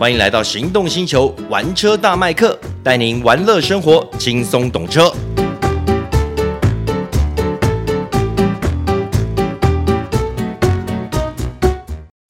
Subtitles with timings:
[0.00, 5.12] 欢迎来到行动星球玩车大麦克，带您玩乐生活，轻松懂车。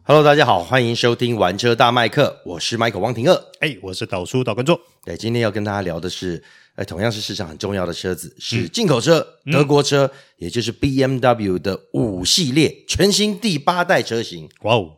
[0.03, 4.77] Hello，大家好，欢迎收听玩车大麦克，我是 Michael 汪廷乐，哎，我是导叔导观众。
[5.05, 6.43] 对，今天要跟大家聊的是。
[6.75, 14.48] 哎，同样是市场很重要的车子，是进口车，嗯、德国车，也就是 BMW 的五系列全新第八代车型。
[14.62, 14.96] 哇哦，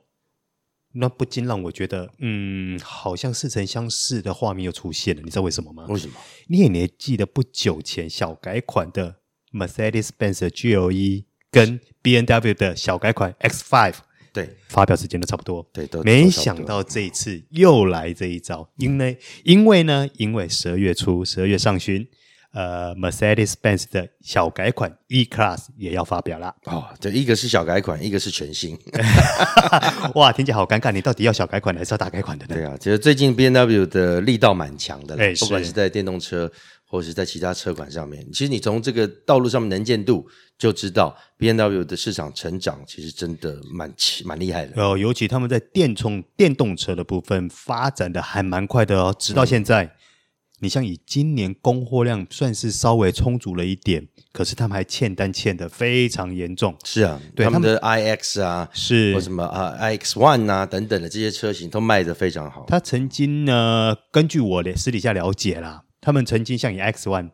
[0.95, 5.23] 那不禁让我觉得，嗯，好像似曾相识的画面又出现了。
[5.23, 5.87] 你知道为什么吗？
[5.89, 6.15] 为什么？
[6.49, 9.17] 你也你记得不久前小改款的
[9.53, 13.97] Mercedes-Benz GLE 跟 B N W 的小改款 X Five，。
[14.33, 15.69] 对，发表时间都差不多。
[15.75, 22.09] 对，都没想到这一次又来这一招，因为因为呢，因为十二月初，十二月上旬，
[22.53, 26.55] 呃，Mercedes-Benz 的小改款 E-Class 也要发表了。
[26.67, 28.79] 哦，这，一个是小改款，一个是全新。
[30.15, 32.55] 哇，听起来好尴尬，你到底要小改款还是要大改款的呢？
[32.55, 36.51] 对啊，其实最近 BMW 的力道蛮强的，哎，不管是在电动车。
[36.85, 40.27] 或者是在其他车款上面，其实你从这个道路上面能见度
[40.59, 43.91] 就知道，B N W 的市场成长其实真的蛮
[44.27, 44.75] 蛮厉害的。
[44.77, 49.85] 哦，尤其他们在电充电动车的部分发展的还蛮快的哦，直到现在。
[49.85, 49.91] 嗯、
[50.63, 56.77] 你像以今年供货量算是稍微充足了一点，可是他们还欠单欠的非常严重。
[56.85, 62.65] 是啊，对他们的 iX 啊，是或什么啊 iX One 啊等等的这些车型都卖得非常好。
[62.69, 65.83] 他曾经呢，根据我的私底下了解啦。
[66.01, 67.31] 他们曾经像以 X One，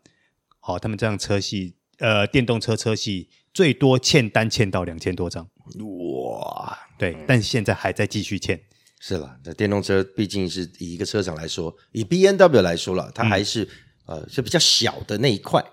[0.61, 5.47] 好，他们这样车系，呃，电动车车系最多欠单欠到两千多张，
[6.25, 8.59] 哇，对，嗯、但现在还在继续欠。
[9.01, 13.65] 是了，那电动车毕竟是以一个车厂来说，以 B N W 来说了，它还是、
[14.07, 15.65] 嗯、呃是比较小的那一块，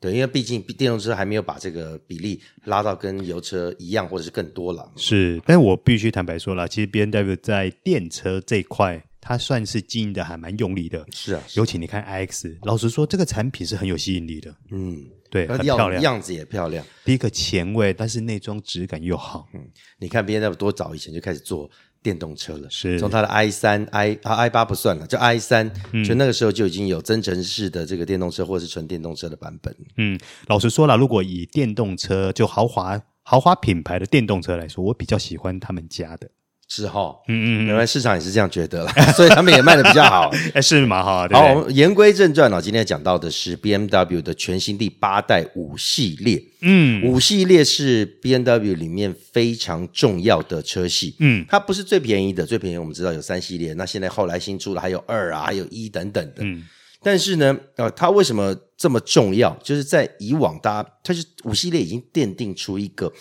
[0.00, 4.92] 对，因为毕竟电动车还没有把这个比例拉到跟油车一样，或者是更多了。
[4.96, 9.04] 是，但是我必须坦白说了，其实 B N W 在电车这一块。
[9.24, 11.40] 它算是经营的还蛮用力的，是啊。
[11.54, 14.52] 尤其你看 iX，老实说，这个产品是很有吸引力的。
[14.72, 14.98] 嗯，
[15.30, 16.84] 对，很漂亮，样子也漂亮。
[17.04, 19.46] 第一个前卫，但是内装质感又好。
[19.54, 19.64] 嗯，
[20.00, 21.70] 你看 B N W 多早以前就开始做
[22.02, 25.70] 电动车了，是从它的 i 三、i 啊 i 八不算了，就 i 三，
[26.04, 29.74] 就那个时候就已经有增程式的这个电动车或者是纯电动车的版本。
[29.96, 30.18] 嗯，
[30.48, 36.28] 老实说了，如果以电动车就豪华豪华品牌的电动车来说，我比较喜欢他们家的。
[36.74, 41.36] 是哈，嗯嗯，原来市场也是这样觉得了， 所以他们也卖的比较好， 哎，是蛮好的。
[41.36, 56.64] 好，言归正传了，今天讲到的是 BMW 的全新第八代五系列，嗯，五系列是 BMW 里面非常重要的车系，嗯，它不是最便宜的，最便宜我们知道有三系列，那现在后来新出了还有二啊，还有一等等的，嗯，
[57.02, 59.54] 但是呢，呃，它为什么这么重要？
[59.62, 63.12] 就是在以往，大家它是五系列已经奠定出一个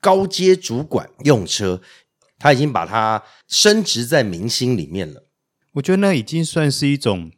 [0.00, 1.80] 高阶主管用车。
[2.38, 5.24] 他已经把它升值在明星里面了，
[5.74, 7.30] 我觉得那已经算是一种，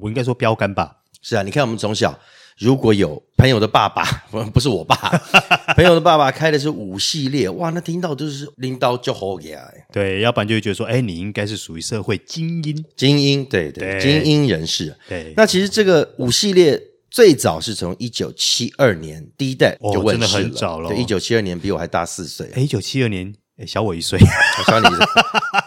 [0.00, 0.98] 我应该说标杆吧。
[1.22, 2.18] 是啊，你看我们从小
[2.58, 4.04] 如果有朋友的爸爸，
[4.52, 4.94] 不是我爸，
[5.74, 9.62] 朋友的爸爸开的是五系列，哇，那听到都是拎刀就好呀。
[9.92, 14.94] 对，要不然就会觉得说，哎，你应该是属于社会精英，精英，对对，对精英人士。
[15.08, 20.88] 对，那其实这个五系列最早是从一九七二年第一代就问世了，哦，真的很早了。
[20.88, 22.50] 对，一九七二年比我还大四岁。
[22.54, 23.32] 哎，一九七二年。
[23.66, 25.06] 小我一岁，我 小你一岁，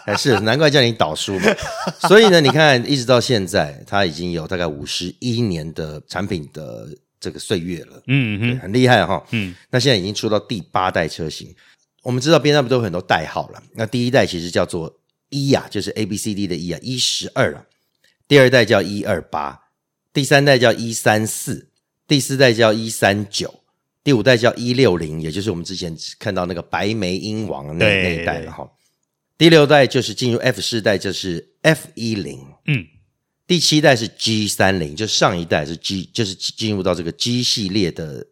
[0.04, 1.54] 还是难怪叫你导叔嘛。
[2.08, 8.02] 所以呢，你看，一直到现在，他已经有大概五十一年的产品的这个岁月了。
[8.06, 9.22] 嗯嗯，很厉害哈。
[9.30, 11.54] 嗯，那现在已经出到第八代车型。
[12.02, 13.62] 我们知道边上不都有很多代号了。
[13.74, 17.64] 那第一代其实叫做一呀，就是 A B C D 的一啊，一十二啊。
[18.28, 19.60] 第二代叫一二八，
[20.12, 21.68] 第三代叫一三四，
[22.06, 23.62] 第四代叫一三九。
[24.06, 28.64] 第五代叫一六零，也就是我们之前看到那个白眉鹰王那那一代了哈。
[29.36, 32.38] 第六代就是进入 F 世代，就是 F 一零。
[32.66, 32.86] 嗯，
[33.48, 38.24] 第七代是 G 三零，就上一代是 G，就是进入到这个 G 系列的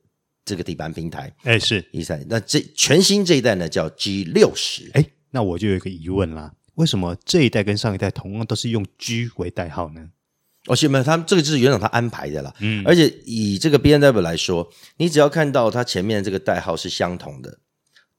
[0.45, 1.35] 这个底盘平台。
[1.43, 2.27] 哎，是一三零。
[2.31, 4.89] 那这全新这一代呢叫 G 六十。
[4.95, 10.09] 哎，那我就有一个疑问啦，为什么这一代跟上一代同样都是用 G 为代号呢？
[10.67, 12.55] 而且没有，他们这个就是原厂他安排的啦。
[12.61, 14.67] 嗯，而且以这个 B N W 来说，
[14.97, 17.59] 你只要看到它前面这个代号是相同的，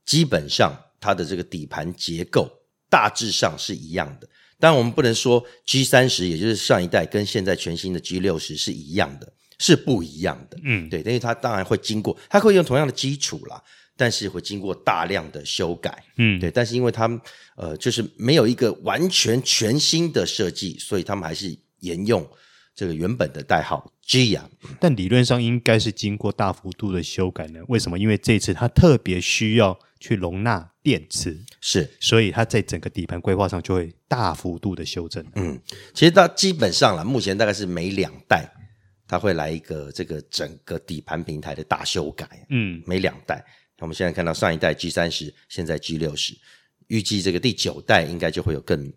[0.05, 2.47] 基本上它的这个底盘结构
[2.87, 4.29] 大致上是一样的。
[4.59, 10.57] 当然，我们不能说 G 三十，也就是上一代跟现在全新的 G 六十是一样的，是不一样的。
[10.63, 13.59] 嗯，对，因为它当然会经过，它会用同样的基础啦，
[13.97, 16.03] 但是会经过大量的修改。
[16.17, 17.19] 嗯，对，但是因为他们
[17.57, 21.57] 呃，就是没有一个完全全新的设计，所以他们还是。
[21.85, 22.27] 沿用
[22.75, 24.49] 这个原本的代号 G 呀，
[24.81, 27.61] 但理论上应该是经过大幅度的修改呢？
[27.69, 27.97] 为什么？
[27.97, 35.25] 因为这次它特别需要去容纳电池，是，所以它在整个底盘规划上就会大幅度的修正。
[35.35, 35.57] 嗯，
[35.93, 38.45] 其实它基本上了，目前大概是每两代
[39.07, 42.27] 它会来一个这个整个底盘平台的大修改。
[42.49, 43.43] 嗯，每两代，
[43.79, 46.35] 我们现在看到上一代 G 三十，现在 G 六十，
[46.87, 48.91] 预计这个第九代应该就会有更。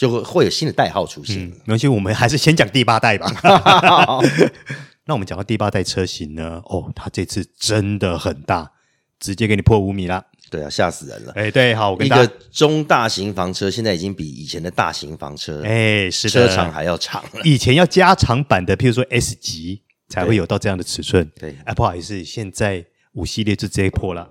[0.00, 1.36] 就会会有新的代号出现。
[1.36, 3.30] 嗯，没关系，我们还是先讲第八代吧。
[5.04, 6.62] 那我们讲到第八代车型呢？
[6.64, 8.72] 哦，它这次真的很大，
[9.18, 10.24] 直接给你破五米啦。
[10.48, 11.32] 对啊，吓死人了。
[11.36, 17.22] 哎，对，好，我跟一个中大型房车现在已经比以前的大型房车，哎，是车长还要长。
[17.44, 21.30] 以前要加长版的，譬如说 S 级才会有到这样的尺寸。
[21.38, 22.82] 对，哎，不好意思，现在
[23.12, 24.26] 五系列就直接破了。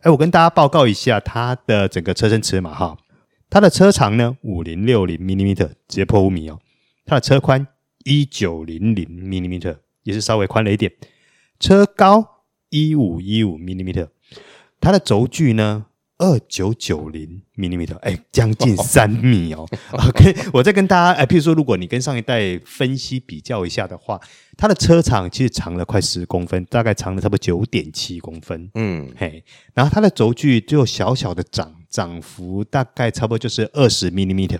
[0.00, 2.96] 哎，我跟大家报告一下它的整个车身尺码哈。
[3.52, 6.58] 它的车长呢，五零六零 mm，直接破五米哦。
[7.04, 7.66] 它的车宽
[8.02, 9.60] 一九零零 mm，
[10.04, 10.90] 也是稍微宽了一点。
[11.60, 14.08] 车高一五一五 mm，
[14.80, 15.84] 它的轴距呢，
[16.16, 19.68] 二九九零 mm，哎，将近三米哦。
[20.08, 24.18] OK，我再跟大家，哎，譬如说，如果你跟上一代分析比较一下的话，
[24.56, 28.70] 它的车长其实长了快十公分，大概长了差不多九点七公分。
[28.76, 29.44] 嗯，嘿，
[29.74, 31.81] 然后它的轴距就小小的长。
[31.92, 34.58] 涨幅大概差不多就是二十 millimeter，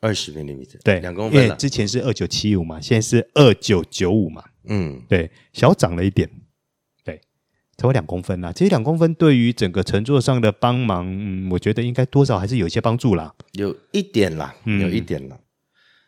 [0.00, 1.44] 二十 millimeter，对，两公分。
[1.44, 6.28] 因为之前是二九七五嘛，现在是二九九五嘛，嗯，对，小涨了一点，
[7.04, 7.14] 对，
[7.76, 8.52] 差不多两公分啦。
[8.52, 15.36] 其实两公分对于整个乘坐上的帮忙，嗯，我觉得应该多少还是有一些帮助啦，有一点啦，有一点啦。
[15.36, 15.44] 嗯、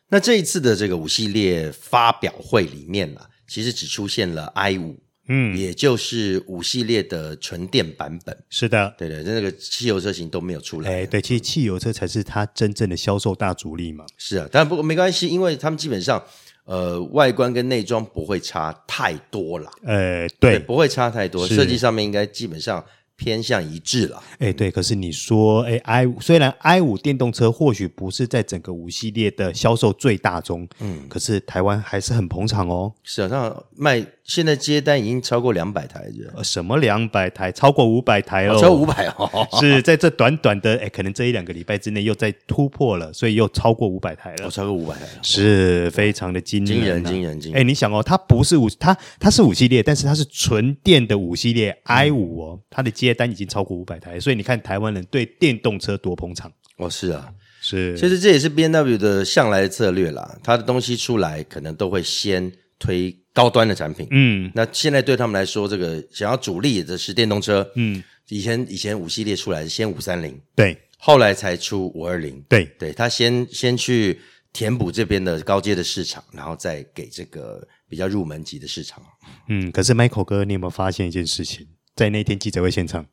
[0.09, 5.01] 那这一次的这个五系列发表会里面呢，其实只出现了 i 五。
[5.35, 10.91] 嗯，也就是五系列的纯电版本，是的，对对，那个汽油车型都没有出来。
[10.91, 14.05] 哎，对，其实汽油车才是它真正的销售大主力嘛。
[14.19, 16.23] 是啊，但不过没关系，因为他们基本上，
[16.67, 19.71] 呃，外观跟内装不会差太多了。
[19.85, 22.85] 呃，对，对，不会差太多，设计上面应该基本上。
[23.15, 32.93] 偏向一致了，哎，对，可是你说，哎，i 五虽然 i 五电动车或许不是在整个五系列的销售最大宗，嗯，可是台湾还是很捧场哦。
[33.05, 36.05] 是啊，那卖现在接单已经超过两百台，
[36.35, 37.51] 呃，什么两百台？
[37.51, 56.51] 超过五百台哦，超过五百哦， 是在这短短的，哎，可能这一两个礼拜之内又再突破了，所以又超过五百台了，哦，超过五百台了，是非常的惊人，惊人，惊人，哎，你想哦，它不是五，它它是五系列，但是它是纯电的五系列 i 五哦，它的接单已经超过五百台，所以你看台湾人对电动车多捧场。
[56.79, 56.89] 哦！
[56.89, 57.29] 是啊，
[57.61, 60.37] 是，其实这也是 B N W 的向来的策略啦。
[60.43, 62.51] 它的东西出来，可能都会先
[62.83, 64.09] 推高端的产品。
[64.11, 67.71] 嗯，那现在对他们来说，这个想要主力的是电动车。
[67.77, 74.19] 嗯，以前以前五系列出来是先五三零，对，后来才出五二零，对，对，他先先去
[74.53, 79.01] 填补这边的高阶的市场，然后再给这个比较入门级的市场。
[79.49, 81.69] 嗯，可是 Michael 哥，你有没有发现一件事情？
[81.95, 83.07] 在那天记者会现场。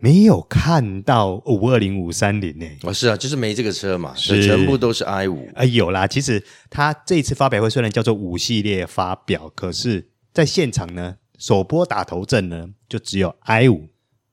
[0.00, 2.66] 没有看到五二零五三零呢？
[2.82, 5.48] 哦，是啊，就是没这个车嘛，是全部都是 i 五。
[5.54, 13.88] 啊，有啦，其实它这次发表会虽然叫做五系列发表，可是在现场呢，首波打头阵呢就只有 i 五。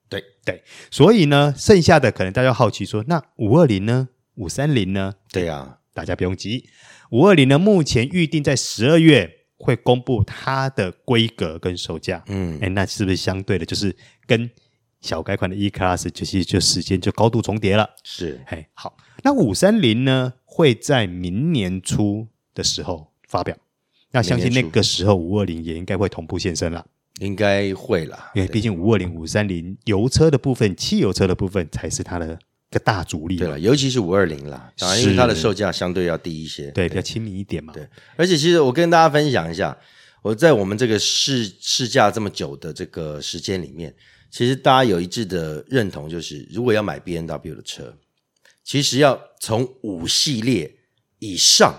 [0.07, 4.09] 对对，所以呢，剩下的可能大家好奇说，那五二零呢？
[4.35, 5.13] 五三零呢？
[5.31, 6.67] 对啊，大家不用急，
[7.11, 12.23] 五二零呢目前预定在十二月会公布它的规格跟售价。
[12.27, 13.95] 嗯，哎，那是不是相对的，就是
[14.25, 14.49] 跟
[15.01, 23.55] 小改款的 E Class 就是就时间就高度重叠了，是，哎，好，那五三零呢会在明年初的时候发表，
[24.11, 26.85] 那相信那个时候五二零也应该会同步现身了，
[27.19, 39.77] 应该会啦，因为毕竟五二零、五三零油车的部分、汽油车的部分才是它的一个大主力，对了，尤其是五二零啦，当然因为它的售价相对要低一些，对，比较亲民一点嘛，对，而且其实我跟大家分享一下，
[40.21, 43.95] 我在我们这个试试驾这么久的这个时间里面。
[44.31, 47.97] 其实大家有一致的认同，就是如果要买 B N W 的车，
[48.63, 50.73] 其实要从五系列
[51.17, 51.73] 以上，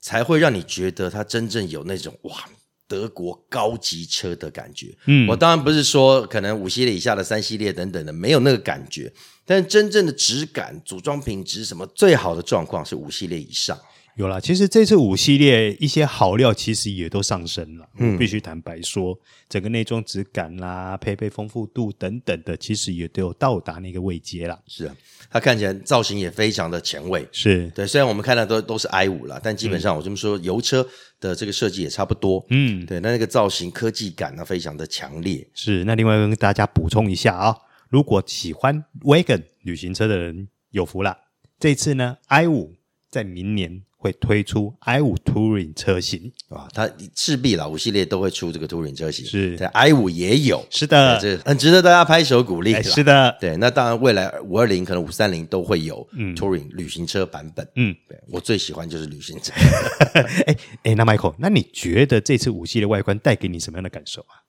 [0.00, 2.44] 才会让你觉得它真正有那种哇，
[2.88, 4.96] 德国高级车的感觉。
[5.06, 9.12] 嗯，我当然不是说可能五系列以下的三系列等等的没有那个感觉，
[9.44, 13.78] 但真正的质感、组装品质什么最好的状况是五系列以上。
[14.16, 17.86] 有啦，其实这次五系列一些好料其实也都上升了。
[17.98, 24.58] 嗯，必须坦白说，整个内装质感啦、配备丰富度等等的，其实也都有到达那个位阶了。
[24.66, 24.96] 是啊，
[25.28, 27.28] 它看起来造型也非常的前卫。
[27.30, 30.88] 是对，虽然我们看到都都是 i 五了，但基本上我这么说，油车
[31.20, 32.42] 的这个设计也差不多。
[32.48, 35.46] 嗯，对，那那个造型科技感呢，非常的强烈。
[35.52, 37.54] 是，那另外跟大家补充一下啊，
[37.90, 41.18] 如果喜欢 Wagon 旅行车的人有福了，
[41.60, 42.76] 这次呢 i 五
[43.10, 43.82] 在明年。
[43.96, 52.80] 会推出 i 五 Touring 车型啊，它势必老五系列都会出这个 Touring 车型，是在 i 五也有，是的，这很值得大家拍手鼓励。
[52.82, 57.66] 是的，对，那当然未来五二零可能五三零都会有 Touring 旅行车版本。
[57.76, 59.52] 嗯，对我最喜欢就是旅行车。
[60.46, 64.44] 哎哎，那 Michael，那你觉得这次五系列外观带给你什么样的感受啊？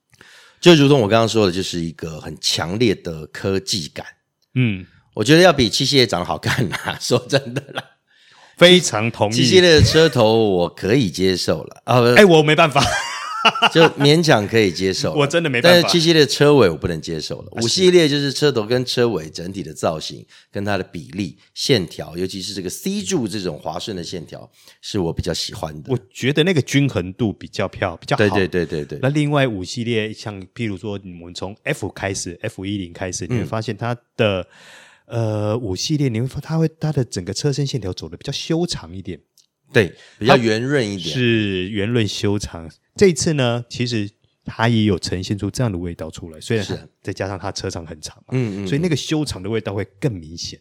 [0.60, 4.06] 就如同我刚刚说的，就是一个很强烈的科技感。
[4.56, 7.84] 嗯，我觉得要比七系列长得好看啊， 说真的啦。
[8.58, 12.84] 非常同意，七系列的车头我可以接受了啊，哎，我没办法，
[13.72, 15.80] 就勉强可以接受，我真的没办法。
[15.80, 24.50] 但是七系列的车尾我不能接受了，五系列就是车头跟车尾整体的造型跟它的比例线条，尤其是这个 C 柱这种滑顺的线条，
[24.82, 25.92] 是我比较喜欢的。
[25.92, 28.18] 我觉得那个均衡度比较漂亮，比较好。
[28.18, 29.00] 对对对对对。
[29.04, 34.42] 那另外五系列，像譬如说我们从 F 开始，F 一零开始，你会发现它的。
[34.42, 34.46] 嗯
[35.08, 39.20] 呃，五系列你会发，它会它的整个车身线条走的比较修长一点，
[39.74, 42.70] 对，比较圆润一点，是圆润修长。
[42.96, 44.10] 这一次呢，其实
[44.44, 46.78] 它也有呈现出这样的味道出来，虽然是。
[47.02, 50.60] 再加上它车长很长嘛，嗯嗯，所以那个修长的味道会更明显。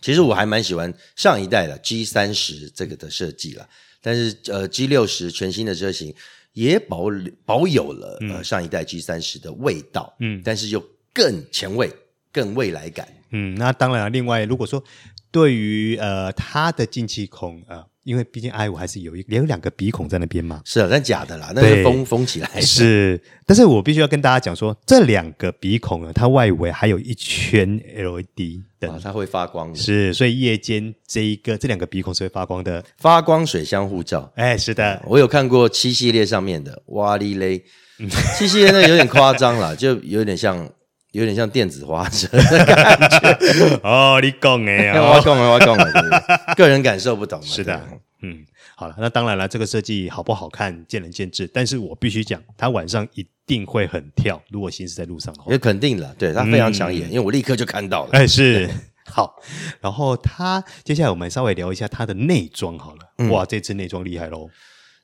[0.00, 3.68] 其实我还蛮喜欢上一代的 G 三十这个的设计了，
[4.00, 6.14] 但是呃 G 六十全新的车型
[6.52, 7.06] 也保
[7.44, 10.80] 保有了、嗯、呃上一代 G 三十的味道，嗯，但是又
[11.12, 11.90] 更前卫、
[12.32, 13.06] 更未来感。
[13.30, 14.10] 嗯，那当然了。
[14.10, 14.82] 另外，如果说
[15.30, 22.48] 对于呃它的进气孔啊、呃，因为毕竟 i 五还是有一有两个鼻孔在那边嘛，是啊，但假的啦，那是封封起来。
[22.58, 29.78] 是，但是我必须要跟大家讲说，这两个鼻孔呢，它外围还有一圈 LED 灯、啊，它会发光的。
[29.78, 34.32] 是，所以夜间这一个这两个鼻孔是会发光的，发光水箱护罩。
[34.36, 37.62] 哎，是的，我有看过七系列上面的，哇哩嘞，
[38.38, 40.66] 七系列那有点夸张啦，就有点像。
[41.12, 47.46] 有点像电子花车的感觉 哦，你讲哎， 我讲了，我讲了，个人感受不同嘛。
[47.46, 47.80] 是的，
[48.22, 48.44] 嗯，
[48.76, 51.48] 好了，那当然了，这个设计好不好看，见仁见智。
[51.52, 54.40] 但是我必须讲，它晚上一定会很跳。
[54.50, 58.10] 如果行驶在路上的话，也肯定了，对，它非常抢眼，嗯、因为我立刻就看到了。
[58.12, 58.68] 哎，是
[59.06, 59.34] 好。
[59.80, 63.00] 然后它接下来我们稍微聊一下它的内装好了。
[63.16, 64.50] 嗯、哇，这次内装厉害喽！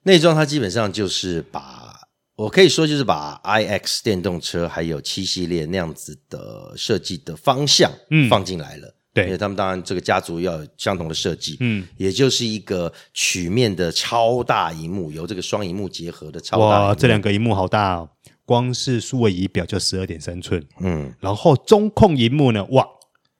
[0.03, 1.94] 内装它基本上就是把。
[2.37, 8.95] 我可以说，就是把 iX 电动车还有七系列那样子的设计的方向，嗯，放进来了。
[9.13, 16.87] 对，因为他们当然这个家族要有相同的设计，嗯，也就是一个曲面的超大荧幕，由这个双荧幕结合的超大。
[16.87, 18.11] 哇，这两个荧幕好大哦！
[18.45, 22.85] 光是数位仪表就十二点三寸，嗯，然后中控荧幕呢，哇，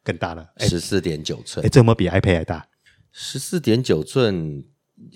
[0.05, 1.67] 更大了，十四点九寸。
[1.67, 2.69] 哎，这有没有比 iPad 还大？
[3.11, 4.65] 十四点九寸，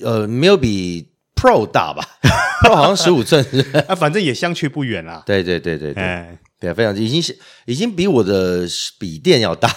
[0.01, 2.05] 呃，没有比 Pro 大吧？
[2.63, 3.45] Pro 好像十五寸，
[3.87, 5.23] 啊，反正也相去不远啦。
[5.25, 8.67] 对对对对对，哎、对，非常已经是已经比我的
[8.99, 9.69] 笔电要大。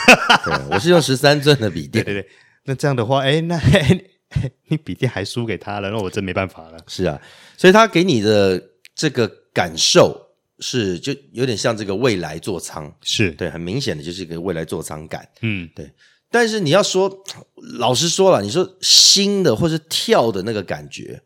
[0.44, 2.04] 对，我是用十三寸的笔电。
[2.04, 2.30] 对对对，
[2.64, 3.58] 那这样的话，哎，那
[4.68, 6.78] 你笔电还输给他了，那我真没办法了。
[6.86, 7.18] 是啊，
[7.56, 8.62] 所以他给你的
[8.94, 10.20] 这个感受
[10.58, 15.26] 是，就有点像这个未来座舱，是对，很明显的就是一个未来座舱感。
[15.40, 15.90] 嗯，对。
[16.36, 17.24] 但是你要说，
[17.78, 21.22] 老实说了，你说新的或是跳的那个感觉。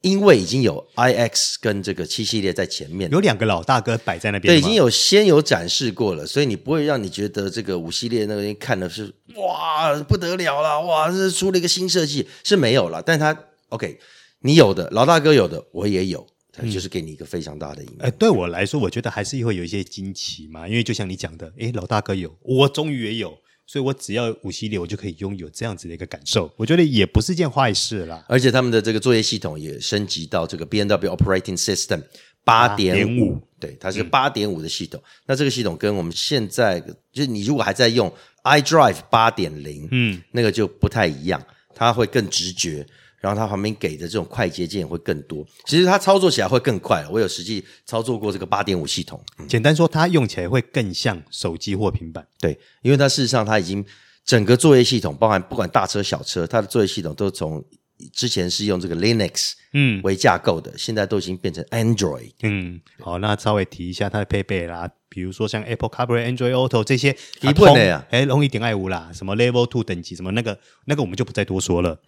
[0.00, 13.36] 因为已经有 iX 跟这个七系列在前面，有两个老大哥摆在那边，对，已经有先有展示过了，所以你不会让你觉得这个五系列那个看的是哇不得了了，哇，这是出了一个新设计是没有了，但它
[13.70, 13.98] OK，
[14.42, 16.24] 你有的老大哥有的我也有，
[16.72, 18.06] 就是给你一个非常大的影响。
[18.06, 23.36] 哎、嗯，对我来说，我觉得还是会有一些惊奇嘛，因为就像你讲的，哎，老大哥有，我终于也有。
[23.68, 28.24] 所以我只要五系列，我就可以拥有这样子的一个感受，我觉得也不是件坏事啦。
[28.26, 32.02] 而且他们的这个作业系统也升级到这个 B N W Operating System
[32.42, 34.98] 八点五，对，它是八点五的系统。
[35.04, 36.80] 嗯、那这个系统跟我们现在，
[37.12, 38.10] 就是你如果还在用
[38.42, 41.38] iDrive 八点零，嗯，那个就不太一样，
[41.74, 42.86] 它会更直觉。
[43.20, 47.06] 然后它旁边给的这种快捷键会更多，其实它操作起来会更快。
[47.10, 52.26] 我有实际操作过这个八点五系统，嗯、简单说，它用起来会更像手机或平板。
[52.40, 53.84] 对，因为它事实上它已经
[54.24, 57.64] 整个作业系统，包含不管大车小车，它的作业系统都从
[58.12, 62.32] 之前是用这个 Linux 嗯为架构的，嗯、现在都已经变成 Android。
[62.42, 72.00] 嗯，好，那稍微提一下它的配备啦，比如说像 Apple CarPlay、Android Auto 这些基本的呀，哎，容易点爱五啦，什么 Level Two 等级，什么那个那个我们就不再多说了。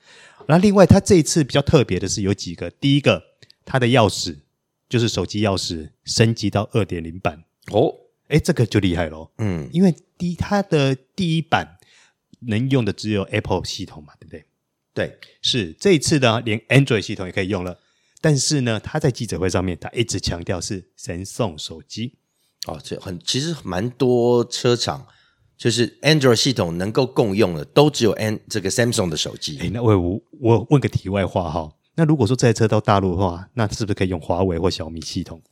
[0.47, 2.71] 那另外，它这一次比较特别的是有几个。
[2.71, 3.23] 第一个，
[3.65, 4.39] 它的钥匙
[4.89, 7.93] 就是手机钥匙升级到二点零版哦，
[8.29, 9.31] 哎，这个就厉害喽。
[9.39, 11.79] 嗯，因为第它的第一版
[12.41, 14.45] 能用的只有 Apple 系统嘛，对不对？
[14.95, 17.79] 对，是这一次呢，连 Android 系统也可以用了。
[18.21, 22.15] 但是呢，他在记者会上面，他一直强调是神送手机。
[22.67, 25.07] 哦，这很其实蛮多车厂。
[25.57, 29.59] 就是 Android 系统能够共用的，都只有 An 这个 Samsung 的手机。
[29.61, 35.43] 哎，那我我我问个题外话哈，那如果说这台车到大陆的话，那是不是可以用华为或小米系统？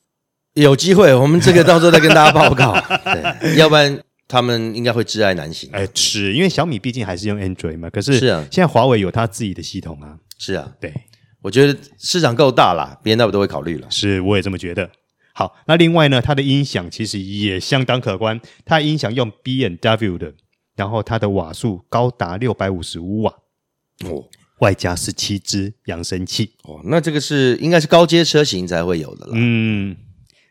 [0.54, 2.72] 有机会，我们这个到时候再跟大家报告。
[3.04, 5.70] 对，要不然他们应该会挚爱难行。
[5.72, 10.18] 哎，是因为小米毕竟还是用 Android 嘛，可是是啊，现在华为有它自己的系统啊。
[10.38, 10.92] 是啊，对，
[11.40, 13.90] 我觉得市场够大啦，BMW 都会考虑了。
[13.90, 14.90] 是，我也这么觉得。
[15.32, 20.34] 好，那另外呢，它的音响其实也相当可观，它的音响用 B&W 的，
[20.76, 23.32] 然后它的瓦数高达六百五十五瓦
[24.04, 29.32] 哦，外加十七支扬声器哦，那这个是应该是高阶车型才会有的了。
[29.34, 29.96] 嗯。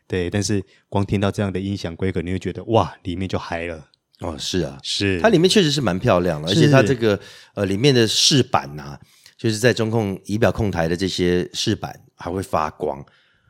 [0.08, 3.86] 对，但是光听到这样的音响规格，你会觉得哇，里面就嗨了
[4.20, 4.34] 哦。
[4.36, 7.20] 是啊，是它里面确实是蛮漂亮的，而且它这个
[7.54, 9.00] 呃里面的饰板呐、啊，
[9.36, 13.04] 就是在中控仪表控台的这些饰板还会发光，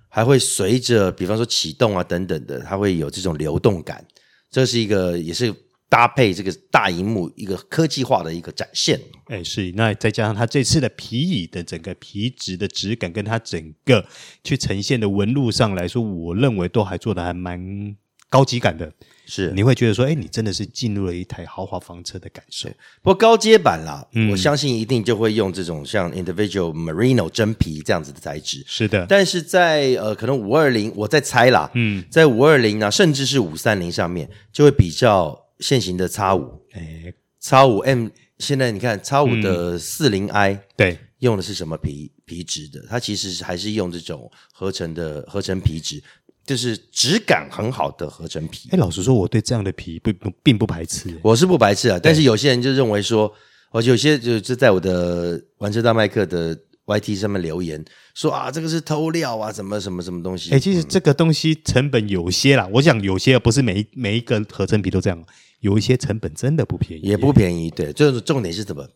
[0.09, 4.05] 还会随着比方说启动啊等等的，它会有这种流动感。
[4.51, 5.55] 这是一个也是。
[5.91, 9.01] 搭配这个大荧幕，一个科技化的一个展现。
[9.29, 14.05] 哎，是，那再加上它这次的皮椅的整个皮质的质感，跟它整个
[14.45, 17.97] 去呈现的纹路上来说，我认为都还做的还蛮
[18.29, 18.93] 高级感的。
[19.25, 22.69] 是，你会觉得说，哎，你真的是进入了一台豪华房车的感受。
[23.03, 28.63] 不过高阶版啦，嗯，我相信一定就会用这种像 Individual Merino 真皮这样子的材质。
[28.67, 35.48] 是的，但是在呃，可能五二零，我在猜啦，嗯，在五二零啊，甚至是五三零上面，就会比较。
[35.61, 42.85] 现行的叉五，哎叉五 M，现在你看叉五的四零 I，对，用的是什么皮皮质的？
[42.89, 46.03] 它其实还是用这种合成的合成皮质，
[46.45, 48.69] 就是质感很好的合成皮。
[48.73, 51.99] 哎，老实说，我对这样的皮不不并不排斥，我是不排斥啊。
[52.03, 53.33] 但是有些人就认为说，
[53.71, 60.51] 而且有些就就在我的玩车大麦克的 YT 上面留言说啊，这个是偷料啊，什么什么什么东西？
[60.53, 65.25] 哎，其实这个东西成本有些啦，我想有些不是每一每一个合成皮都这样。
[65.61, 67.69] 有一些成本真的不便宜，也不便宜。
[67.69, 68.89] 对，就是重点是什么？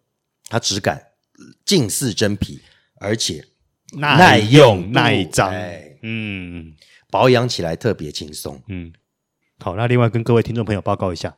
[0.49, 1.03] 它质感
[1.65, 2.61] 近似真皮，
[3.01, 3.45] 而且
[3.95, 5.53] 耐用耐脏。
[6.03, 6.73] 嗯，
[7.11, 8.63] 保养起来特别轻松。
[8.69, 8.93] 嗯，
[9.59, 11.37] 好，那另外跟各位听众朋友报告一下，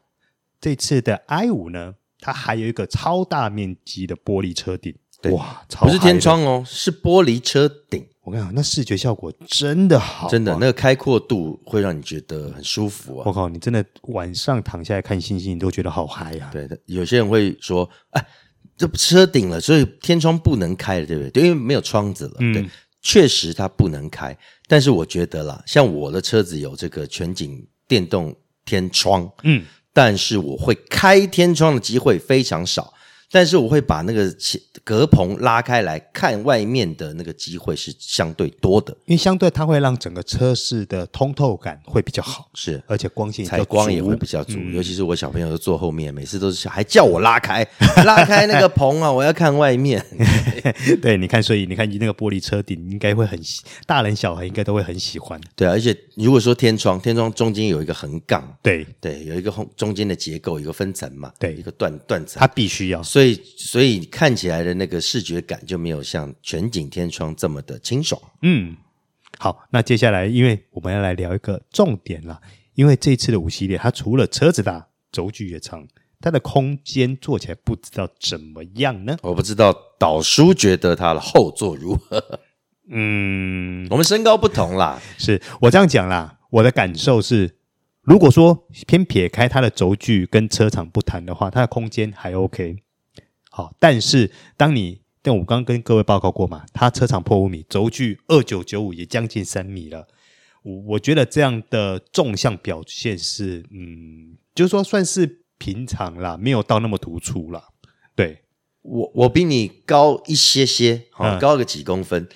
[0.60, 4.94] 这次的 i 五呢，它还有一个超大面积的玻璃车顶。
[5.32, 8.06] 哇，不是天窗哦，是玻璃车顶。
[8.22, 13.24] 我跟你讲，那视觉效果真的好，真的，那个开阔度会让你觉得很舒服啊！
[13.26, 16.48] 我靠，你真的晚上躺下来看星星，你都觉得好嗨啊！
[16.50, 18.26] 对的，有些人会说，哎，
[18.78, 21.30] 这车顶了，所以天窗不能开了，对不对？
[21.30, 22.36] 对，因为没有窗子了。
[22.38, 22.66] 嗯、对，
[23.02, 24.34] 确实它不能开。
[24.66, 28.34] 但是我觉得啦，像我的车子有这个全景电动
[28.64, 32.94] 天窗，嗯，但是我会开天窗的机会非常少。
[33.34, 34.32] 但是我会把那个
[34.84, 44.54] 隔棚拉开来看外面的那个机会是相对多的，因为相对它会让整个车室的通透感会比较好，是，而且光线采光也会比较足。
[44.58, 47.66] 嗯、尤其是我小朋友都坐后面，每次都是还叫我拉开
[48.06, 50.00] 拉开那个棚啊，我要看外面。
[51.02, 53.36] 对，你看，所以你看你那个玻璃车顶应该会很
[53.84, 55.40] 大人小孩应该都会很喜欢。
[55.56, 63.23] 对，而且如果说天窗，天窗中间有一个横杠，对对，有一个中间的结构，有一个分层嘛，对，一个断断层，它必须要，所以。
[63.24, 68.20] 所以，所以看起来的那个视觉感就没有像全景天窗这么的清爽。
[68.42, 68.76] 嗯，
[69.38, 72.40] 好，那接下来，因为我们要来聊一个重点了，
[72.74, 75.86] 因为这次的五系列，它除了车子大，轴距也长，
[76.20, 79.16] 它的空间坐起来不知道怎么样呢？
[79.22, 82.40] 我不知道导叔觉得它的后座如何。
[82.90, 87.56] 嗯，我们身高不同啦， 是我这样讲啦，我的感受是。
[88.06, 92.76] 如果说偏撇开它的轴距跟车长不谈的话，它的空间还 OK。
[93.56, 100.08] 好，但是当你，但我刚刚跟各位报告过嘛，它车长破五米，轴距二九九五，也将近三米了。
[100.64, 107.62] 我我觉得这样的纵向表现是，嗯，就是说算是平常啦，没有到那么突出啦。
[108.16, 108.42] 对，
[108.82, 112.24] 我，我比你高一些些，好，高个几公分。
[112.24, 112.28] 嗯、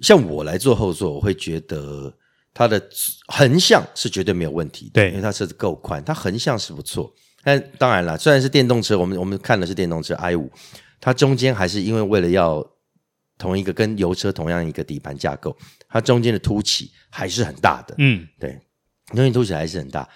[0.00, 2.18] 像我来做后座，我会觉得。
[2.54, 2.78] 它的
[3.28, 7.10] 横向是绝对没有问题的，对，因为它车子够宽，它横向是不错。
[7.42, 10.50] 但当然了，虽然是电动车，我们我们看的是电动车 i 五，
[11.00, 12.64] 它中间还是因为为了要
[13.38, 15.56] 同一个跟油车同样一个底盘架构，
[15.88, 17.94] 它中间的凸起还是很大的。
[17.98, 18.60] 嗯，对，
[19.08, 20.08] 中间凸起还是很大。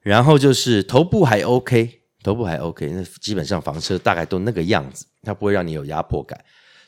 [0.00, 6.42] 然后就是头部还 OK，头部还 OK，那基本上房车大概都那个样子，它不会让你有压迫感。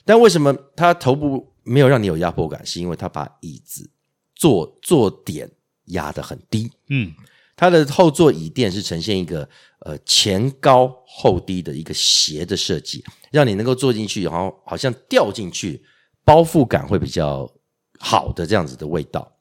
[0.05, 2.64] 但为什么它头部没有让你有压迫感？
[2.64, 3.90] 是因为它把椅子。
[4.37, 5.49] 坐坐点
[5.87, 7.14] 压得很低，嗯，
[7.57, 9.49] 它的后座椅垫是呈现一个
[9.81, 15.85] 呃前高后低的一个斜的设计，让你能够坐进去，然后好像掉进去，
[16.25, 17.51] 包覆感会比较
[17.99, 19.37] 好的这样子的味道。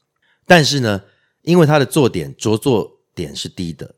[0.45, 1.02] 但是呢，
[1.41, 3.95] 因为它的坐垫着坐点是低的，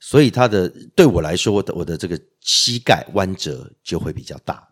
[0.00, 4.68] 所以它的对我来说，我的我的这个膝盖弯折就会比较大。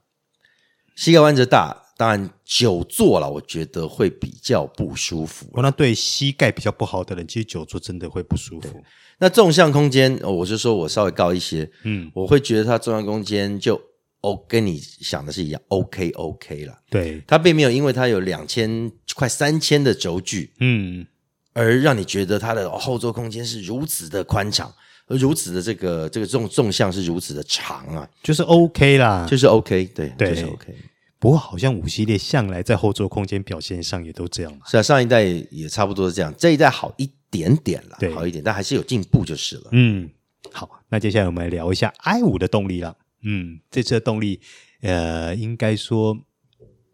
[0.97, 5.47] 膝盖弯折大，当然久坐了，我觉得会比较不舒服。
[5.53, 8.83] 哦，那对膝盖比较不好的人，其实久坐真的会不舒服。
[9.19, 13.79] 那纵向空间，哦，我就说我稍微高一些，嗯，我会觉得它纵向空间就
[14.23, 16.75] 哦，跟你想的是一样，OK OK 了。
[16.89, 21.07] 对，它并没有因为它有两千快三千的轴距，嗯，
[21.53, 24.73] 而让你觉得它的后座空间是如此的宽敞。
[25.07, 30.75] 如此的这个这个纵纵向是如此的长啊，就是 OK 啦，就是 OK，对，对，就是 OK。
[31.21, 34.61] 不过好像五系列向来在后座空间表现上也都这样。
[34.65, 39.69] 是啊，上一代也差不多是这样，这一代好一点点了，对，好一点，但还是有进步就是了。
[39.73, 40.11] 嗯，
[40.51, 42.97] 好，那接下来我们来聊一下 i 五的动力了。
[43.23, 44.41] 嗯，这次的动力，
[44.81, 46.19] 呃，应该说，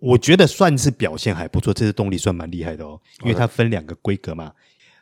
[0.00, 4.52] 我觉得算是表现还不错，这次动力算蛮厉害的哦，因为它分两个规格嘛。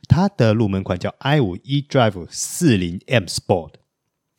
[0.07, 3.71] 它的入门款叫 i 五 eDrive 四零 m Sport，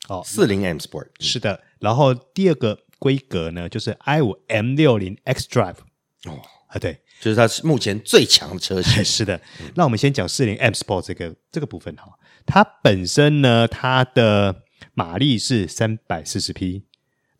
[0.06, 1.60] 哦四零 m Sport 是的。
[1.80, 5.76] 然后第二个规格呢，就是 i 五 M 六零 xDrive，
[6.24, 9.02] 哦，啊，对，就是它是目前最强的车型。
[9.04, 9.40] 是的，
[9.74, 12.18] 那我们先讲 40M Sport 这个这个部分哈。
[12.44, 14.62] 它本身呢，它的
[14.94, 16.84] 马力是三百四十匹，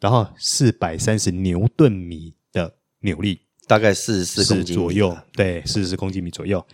[0.01, 6.65] 然后四百三十牛顿米的扭力，大概四十四公斤左右，对，四十四公斤米左右。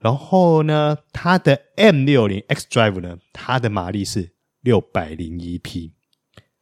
[0.00, 5.93] 然后呢，它的 M 六零 xDrive 呢，它的马力是六百零一匹，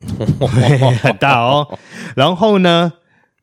[1.02, 1.78] 很大哦。
[2.16, 2.92] 然后呢，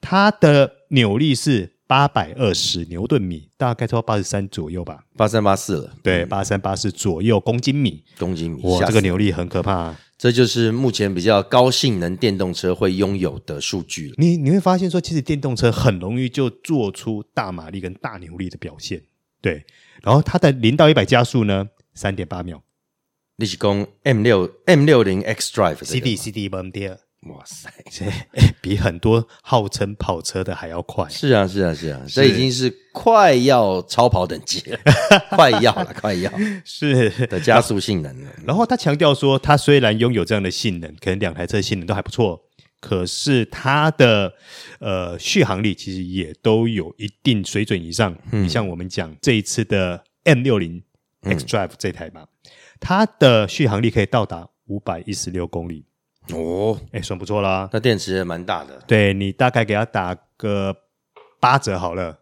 [0.02, 5.94] 它的扭力是八百二十牛顿米，大概超八十三左右吧，八三八四了。
[6.04, 8.62] 对，八三八四左右公斤米，公斤米。
[8.64, 10.00] 哇，这个扭力很可怕啊。
[10.18, 14.16] 这就是目前比较高性能电动车会拥有的数据了。
[14.18, 19.02] 你你会发现说，其实电动车很容易就做出大马力跟大扭力的表现。
[19.42, 19.64] 对。
[20.04, 22.62] 然后它的零到一百加速呢，三点八秒。
[23.42, 27.00] 你是讲 M 六 M 六零 X Drive C D C D 蒙迪尔，
[27.30, 28.06] 哇塞，这
[28.60, 31.08] 比很多号称跑车的还要快。
[31.08, 34.78] 是啊，是啊，是啊，这已经是快要超跑等级了，
[35.32, 36.30] 快要了，快要
[36.66, 38.30] 是的加速性能了。
[38.46, 42.42] 然后他强调说，他虽然拥有这样的性能，可能两台车性能都还不错。
[42.82, 44.34] 可是它的
[44.80, 48.12] 呃续航力其实也都有一定水准以上。
[48.32, 50.82] 你、嗯、像我们讲这一次的 M 六零
[51.24, 52.28] xDrive 这台嘛，嗯、
[52.80, 55.86] 它的续航力可以到达五百一十六公里。
[56.32, 57.70] 哦，哎，算不错啦。
[57.74, 58.82] 那电池也蛮大的。
[58.88, 60.76] 对，你大概给它打个
[61.40, 62.20] 八折好了。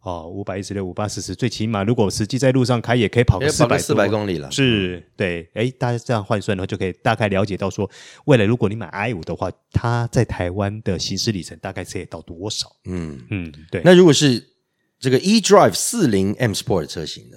[0.00, 4.50] 哦，五百一十六，五八四十，最起码如果实际在路上开，也可以跑个四百四百公里了。
[4.50, 7.90] 是，对，哎，大家这样换算的话，就可以大概了解到说，
[8.24, 12.70] 未来如果你买 i 五的话，它在台湾的行驶里程大概可以到多少？
[12.84, 13.82] 嗯嗯，对。
[13.84, 14.42] 那如果是
[14.98, 17.36] 这个 eDrive 四零 M Sport 的车型呢？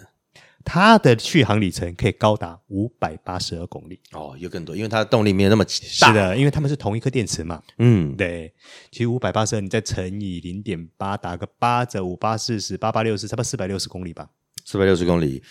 [0.63, 5.69] 它的续航里程可以高达五百八十二公里哦，有更多，因为它的动力没有那么大。
[5.71, 7.61] 是的，因为它们是同一颗电池嘛。
[7.77, 8.53] 嗯，对。
[8.91, 14.29] 其实五百八十二，你再乘以零点八，打个八折，五八四十，八八六十，差不多四百六十公里吧。
[14.65, 15.41] 四百六十公里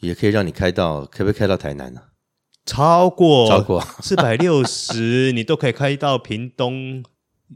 [0.00, 2.00] 也可以让你开到，可不可以开到台南呢？
[2.64, 7.04] 超过，超过 四百六十，你都可以开到屏东，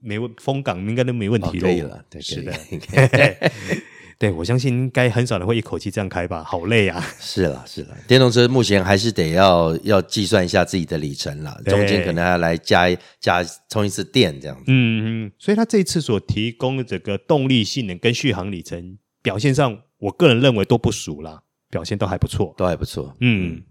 [0.03, 1.63] 没问，风港应该都没问题了。
[1.63, 2.53] 可以了，对，是的。
[4.21, 7.03] 对，我相信应该很少人会一口气这样开吧，好累啊！
[7.19, 14.65] 是了，是了，电动车目前还是得要要计算一下自己的里程了，中间可能还要来加加充一次电这样子。
[14.67, 23.17] 嗯嗯，所以它这一次所提供的这个动力性能跟续航里程表现上，我个人认为都不俗啦，表现都还不错，都还不错。
[23.21, 23.63] 嗯。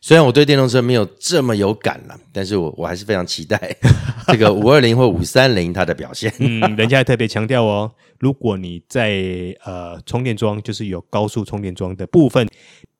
[0.00, 3.76] 虽然我对电动车没有这么有感了，但是我我还是非常期待
[4.28, 6.32] 这个五二零或五三零它的表现。
[6.38, 12.48] 嗯，人家还特别强调哦，如果你在呃充电桩，就是有高速充电桩的部分，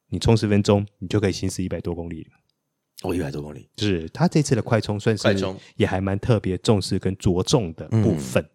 [0.09, 2.27] 你充十分钟，你就可以行驶一百多公里。
[3.03, 5.29] 哦，一百多公里，是它这次的快充算是
[5.77, 8.43] 也还蛮特别重视跟着重的部分。
[8.43, 8.51] 嗯。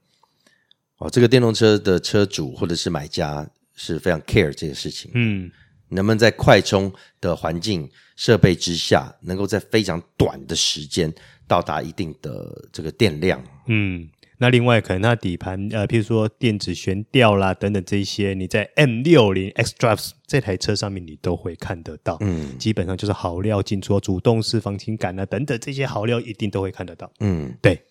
[0.97, 5.09] 哦，这个电动车的车主或者是买家是非常 care 这个事情。
[5.13, 5.49] 嗯。
[5.93, 11.13] 能不能在快充的环境设备之下，能够在非常短的时间
[11.47, 13.41] 到达一定的这个电量？
[13.67, 22.17] 嗯，那另外可能它底盘呃，譬如说电子悬吊啦等等这一些，你在 M 六零 xDrive 这台车上面你都会看得到。
[22.21, 27.11] 嗯，基本上就是好料进出，主动式防倾杆啊等等这些好料一定都会看得到。
[27.19, 27.81] 嗯，对。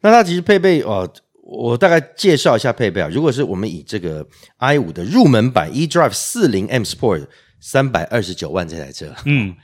[0.00, 1.10] 那它其实配备哦。
[1.46, 3.08] 我大概介绍一下配备啊。
[3.12, 4.26] 如果是我们以这个
[4.56, 7.26] i 五的入门版 eDrive 四零 M Sport
[7.60, 9.54] 三百二十九万这台车，嗯，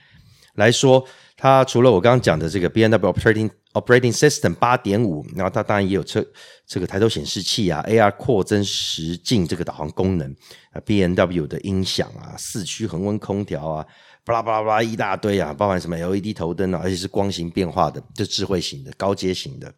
[0.54, 6.24] 来说，它除了我刚刚讲的这个 B N W Operating Operating System 八点五，然后它当然也有车
[6.66, 10.30] 这个抬头显示器啊，AR 扩增实境这个导航功能
[10.72, 13.86] 啊，B N W 的音响啊，四驱恒温空调啊，
[14.24, 19.72] 巴拉巴拉巴拉一大堆啊，包含什么 LED 头灯啊，而且是光型变化的，就智慧型的、高阶型的，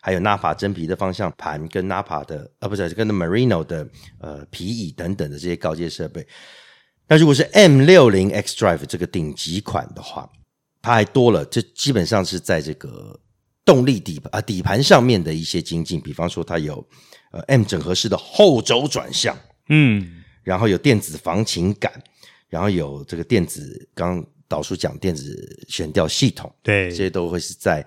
[0.00, 3.88] 还有 Nappa 真皮的方向盘跟 Nappa 的啊，不是跟 Merino 的
[4.20, 6.26] 呃皮椅等等的这些高阶设备。
[7.06, 10.30] 那如果是 M 六零 X Drive 这个顶级款的话，
[10.82, 13.18] 它还多了，这基本上是在这个
[13.64, 16.86] 动力底啊底盘上面的一些精进，比方说它有
[17.32, 19.36] 呃 M 整合式的后轴转向，
[19.68, 21.92] 嗯，然后有电子防倾杆，
[22.48, 27.86] 然后有这个电子，刚刚导数讲电子悬吊系统，对，这些都会是在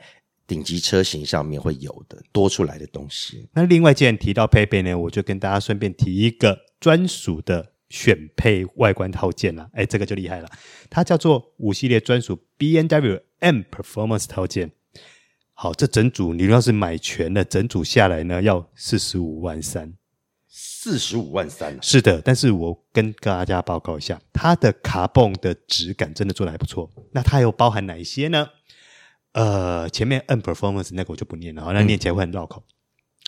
[0.52, 3.48] 顶级车型上面会有的多出来的东西。
[3.54, 7.72] 那另外既然提到配备呢，我就跟大家顺便提一个专属的。
[7.92, 10.48] 选配外观套件了，哎，这个就厉害了，
[10.90, 14.72] 它叫做五系列专属 B N W M Performance 套件。
[15.54, 19.94] 好，这整组你要是买全了，整组下来呢，要四十五万三，
[20.48, 21.78] 四十五万三。
[21.82, 26.90] 是的，但是我跟大家报告一下，它的卡泵的质感真的做的还不错。
[27.12, 28.48] 那它又包含哪一些呢？
[29.34, 32.64] 呃，前面 N Performance 那个我就不念了，好，那念起来会很绕口。
[32.68, 32.72] 嗯、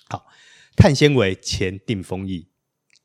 [0.09, 0.27] 好，
[0.75, 2.49] 碳纤维前定风翼。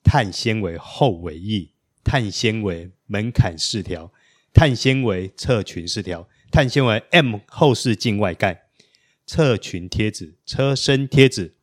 [0.04, 4.10] 碳纤维后尾翼，碳纤维门槛饰条，
[4.54, 8.62] 碳纤维侧裙饰条，碳纤维 M 后视镜外盖，
[9.26, 11.56] 侧裙贴纸，车身贴纸，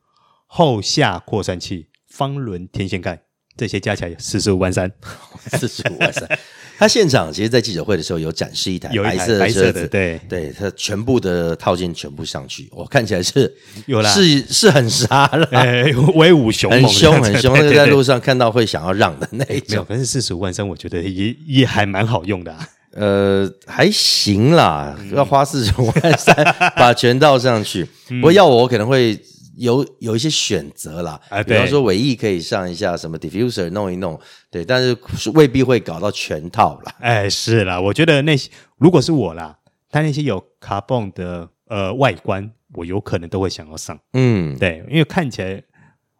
[0.45, 3.24] 后下扩散器，方轮天线盖，
[3.58, 4.91] 这些加起来四十五万三，
[5.58, 6.30] 四十五万三。
[6.78, 10.20] 他现场其实，在记者会的时候有展示一台白色的车子，对。
[10.28, 13.54] 对，他全部的套件全部上去，我、哦、看起来是
[13.88, 15.86] 有啦，是是很杀了， 哎，
[16.16, 19.70] 威武雄猛，很凶很凶，那个在路上看到会想要让的那一种。
[19.70, 26.36] 没有，可是四十五万三，我觉得也也还蛮好用的、啊，呃，还行啦，要花四十五万三
[26.76, 29.18] 把全套上去，不过要我，我可能会。
[29.58, 36.96] 有有一些选择啦，啊，比方说尾翼可以上一下什么 diffuser 弄一弄，对，但是未必会搞到全套啦。
[37.00, 39.58] 哎，是啦，我觉得那些如果是我啦，
[39.89, 43.98] 它那些有 carbon 的呃外观，我有可能都会想要上。
[44.13, 45.63] 嗯，对，因为看起来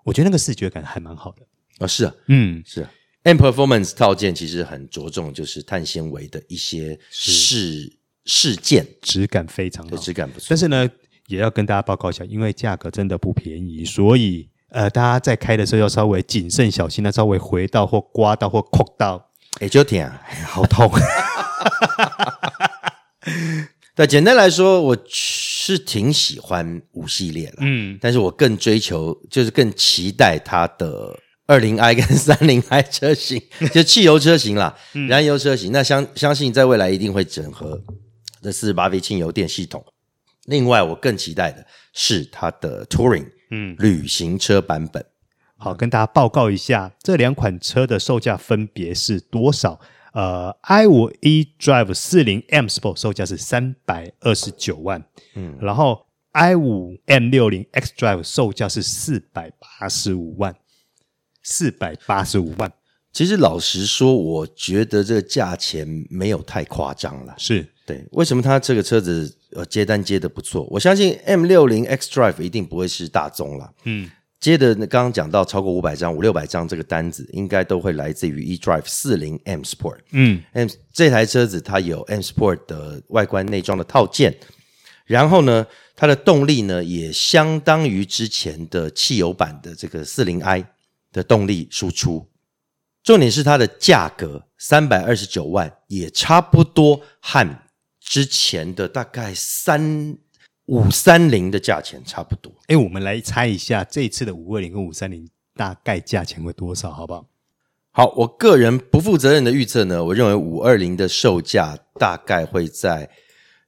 [0.06, 1.42] 我觉得那个视觉感还蛮好的。
[1.80, 2.92] 哦，是啊，嗯，是啊。
[3.24, 10.48] M Performance 套件其实很着重就是碳纤维的一些事事件，质感非常好，质感不错。
[10.50, 10.90] 但是呢。
[11.28, 20.92] 也要跟大家报告一下，因为价格真的不便宜，所以呃，大家在开的时候要稍微谨慎小心，那稍微回到或刮到或扣到，哎，就挺啊，好痛。
[23.96, 33.42] 对，简单来说，我是挺喜欢五系列了，嗯，但是我更追求，就是更期待它的二零 i 跟 三零 i 车型，
[33.74, 37.82] 就汽油车型啦，嗯、燃油车型，那相相信在未来一定会整合
[38.42, 39.84] 这四十八 V 轻油电系统。
[40.46, 45.06] 另外，我更期待的是它的 Touring，嗯，旅行车版本。
[45.58, 49.80] 好，跟大家报告一下，这两款车的售价分别是多少？
[50.14, 55.04] 呃，i 五 eDrive 四零 M Sport 售价是三百二十九万，
[55.34, 60.56] 嗯，然后 i 五 M 六零 xDrive 售价是四百八十五万，
[61.44, 62.72] 四百八十五万。
[63.12, 67.34] 其实老实说，我觉得这个价钱没有太夸张了。
[67.38, 67.66] 是。
[67.86, 70.68] 对，为什么它这个车子呃接单接的不错？
[70.70, 73.74] 我相信 M 六零 X Drive 一定不会是大宗了。
[73.86, 80.00] 嗯，接的刚刚讲到超过五百张、五六百张这个单子，应该都会来自于 E Drive 四零 M Sport。
[80.12, 84.38] 嗯，M 这台车子它有 M Sport 的外观内装的套件，
[85.06, 85.66] 然后呢，
[85.96, 90.66] 它的动力呢也相当于之前的汽油版的这个四零 I
[91.12, 92.28] 的动力输出。
[93.04, 97.65] 重点是它的价格三百二十九万，也差不多和。
[98.06, 100.16] 之前的大概三
[100.68, 102.54] 五三零的价钱差不多。
[102.68, 107.28] 哎，我们来猜一下这一次的五二零跟五三零大概价钱会多少，好不好？
[107.92, 113.10] 好，我个人不负责任的预测呢，我认为五二零的售价大概会在，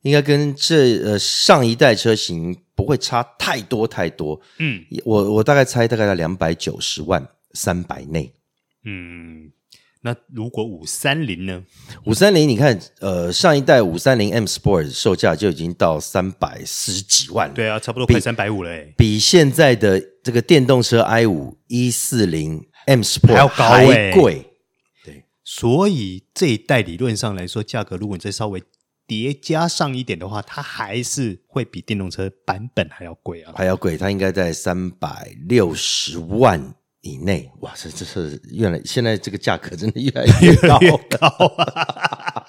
[0.02, 4.39] 应该跟这呃上一代车型不会差太多太多。
[4.60, 8.34] 嗯，我我大概猜大概在两百九十万三百内。
[8.86, 9.52] 嗯。
[10.01, 11.63] 那如果五三零呢？
[12.05, 17.53] 五三零，你看，呃，上一代五三零 M Sport 售价就已经到三百四十几万了。
[17.53, 18.93] 对啊，差不多快三百五了诶。
[18.95, 24.45] 比现在的这个电动车 i 五一四零 M Sport 还要高还贵。
[25.03, 28.62] 对，所以这一代理论上来说，价格如果你再稍微
[29.05, 33.97] 叠加上一点的话，它还是会比电动车版本还要贵啊，还要贵。
[33.97, 36.75] 它应该在三百六十万。
[37.01, 40.77] 以内，哇，这这是越来现在这个价格真的越来越高
[41.27, 42.45] 啊！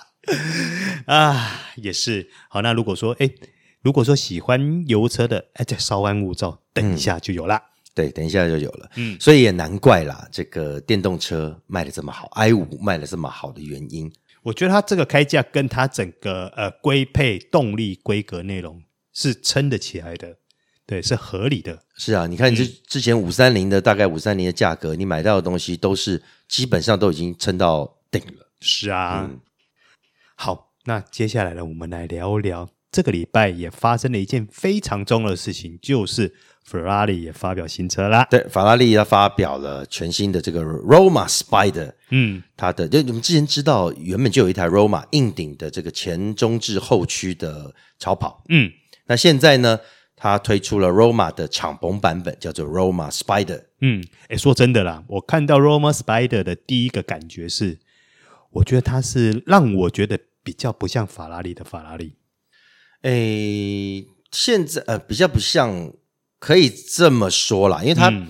[1.07, 2.61] 啊，也是好。
[2.63, 3.31] 那如果说，哎，
[3.83, 7.57] 如果说喜欢油车的，哎，再稍安勿躁，等一下就有了。
[7.57, 7.63] 嗯、
[7.95, 8.91] 对，等一下就有了。
[8.97, 14.13] 嗯，所以也难怪啦，这个电动车卖的这么好，i 五卖的这么好的原因。
[14.43, 18.83] 我觉得它这个开价跟它整个呃规配动力规格内容
[19.13, 20.37] 是撑得起来的，
[20.89, 21.79] 对，是合理的。
[21.99, 28.51] 是啊，你看，之之前五三零的大概五三零的价格，你买到的东西都是基本上都已经撑到顶了。
[28.63, 29.39] 是啊，嗯、
[30.35, 36.35] 好，那接下来呢，我们来聊聊这个礼拜也发生了一件非常重要的事情，就是。
[36.65, 48.71] 法拉利也发表新车啦，对，法拉利它发表了全新的这个 Roma Spider，嗯，它的就你们之前知道，原本就有一台 Roma 硬顶的这个前中置后驱的超跑，嗯，
[49.07, 49.81] 那现在呢，
[50.19, 57.79] 它推出了 Roma 的敞篷版本，叫做 Roma Spider，嗯，哎，说真的啦，我看到 Roma Spider 的第一个感觉是，
[58.51, 62.17] 我觉得它是让我觉得比较不像法拉利的法拉利，
[63.03, 65.93] 诶，现在呃比较不像。
[66.41, 68.29] 可以这么说啦，因为它、嗯、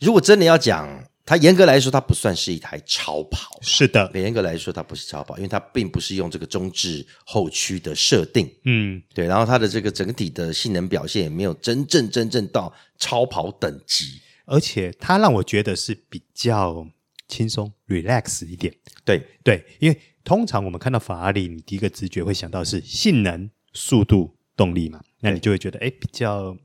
[0.00, 3.58] 如果真的要讲，它严格来说，它不算是一台超跑。
[3.62, 8.50] 是的，严格来说，它不是超跑，因为它并不是用这个中置后驱的设定。
[8.64, 9.26] 嗯，对。
[9.26, 16.86] 然后它的这个整体的性能表现也没有真正真正到超跑等级，而且它让我觉得是比较
[17.26, 18.74] 轻松、relax 一点。
[19.04, 26.56] 对对，因为通常我们看到法拉利，你第一个直觉会想到是性能、速度、动力嘛，那你就会觉得哎比较。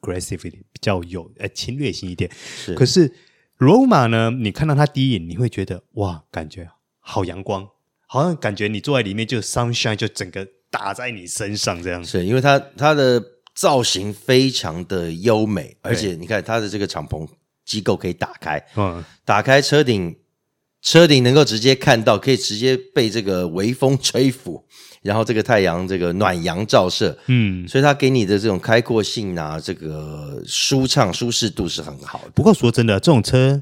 [0.00, 2.30] aggressive 一点，比较有呃侵略性一点。
[2.56, 3.12] 是，可是
[3.62, 4.32] Roma 呢？
[4.32, 7.68] 你看到它第一眼，你会觉得哇，感觉好阳光，
[8.08, 12.04] 好像感觉你坐在里面就 sunshine 就整个打在你身上这样。
[12.04, 13.22] 是因为它它的
[13.54, 17.28] 造型非常的优美，而且你看它的这个敞篷
[17.64, 20.16] 机构可以打开，嗯，打开车顶，
[20.82, 24.62] 车顶能够直接看到，可以直接被这个微风吹拂。
[25.02, 32.30] 然后这个太阳这个暖阳照射，嗯，所以它给你的这种开阔性啊，这个舒畅舒适度是很好的。
[32.30, 33.60] 不过说真的，这种车，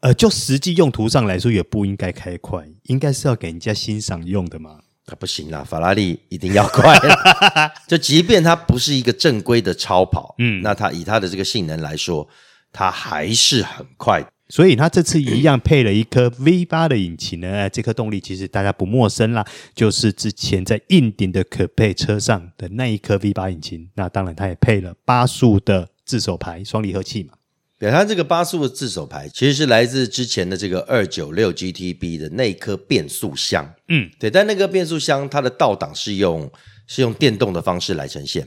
[0.00, 4.78] 呃，就实际用途上来说，也不应该开快，应该是要给人家欣赏用的嘛。
[5.04, 7.70] 啊，不行啦，法拉利一定要快啦。
[7.86, 12.26] 就即便它不是一个正规的超跑，嗯，那它以它的这个性能来说，
[12.72, 14.24] 它还是很快。
[14.52, 19.42] 所以它这次一样配了一颗 V 八的引擎呢，这颗动力其实大家不陌生啦，
[19.74, 23.88] 就是之前在硬顶的可配车上的那一颗 V 八引擎。
[23.94, 27.32] 那当然，它也配了八速的自手排双离合器嘛。
[27.78, 33.74] 对，它这个八速的自手排其实是来自之前的这个二九六 GTB 的那颗变速箱。
[33.88, 36.52] 嗯，对，但那个变速箱它的倒档是用
[36.86, 38.46] 是用电动的方式来呈现，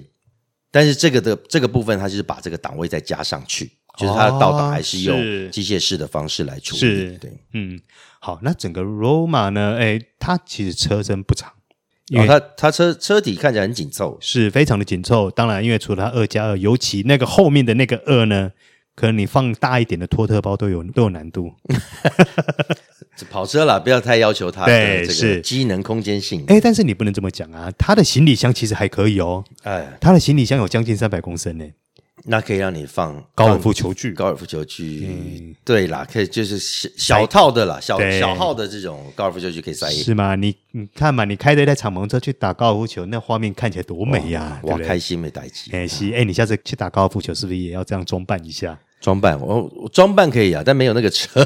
[0.70, 3.72] 但是这个的这个部分它就是把这个档位再加上去。
[3.98, 5.18] 就是它的倒档还是用
[5.52, 7.80] 机械式的方式来处理，是对，嗯，
[8.20, 9.78] 好，那整个 Roma 呢？
[9.80, 11.52] 哎，它其实车身不长，
[12.10, 15.32] 因为、哦、它它车车体看起来很紧凑，是非常的紧凑。
[15.32, 18.52] 当然，因为除了它二加二，尤其那个后面的那个二呢，
[18.96, 21.54] 可能你放大一点的托特包都有都有难度。
[23.30, 26.44] 跑车啦，不要太要求它的这个机能空间性。
[26.48, 29.42] 哎，但是你不能这么讲啊，它的行李箱其实还可以哦。
[29.64, 31.66] 哎，它的行李箱有将近三百公升呢。
[32.28, 39.90] 那可以让你放高尔夫球具，高尔夫球具，嗯，对啦，可以就是小小套的啦，小小号的这种高尔夫球具可以塞。
[39.92, 40.36] 是吗？
[40.36, 44.60] 你你看嘛，你开着一台敞篷车去打高尔夫球，那画面看起来多美呀！
[44.64, 45.70] 哇，开心没代志。
[45.72, 48.78] 哎，是哎，你下次去打高尔夫球是不是也要这样装扮一下？
[49.00, 51.46] 装扮，我我装扮可以啊，但没有那个车。